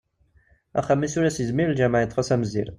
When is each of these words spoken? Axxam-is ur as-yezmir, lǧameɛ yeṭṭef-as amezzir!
Axxam-is 0.79 1.13
ur 1.19 1.25
as-yezmir, 1.25 1.69
lǧameɛ 1.71 1.99
yeṭṭef-as 2.01 2.29
amezzir! 2.33 2.69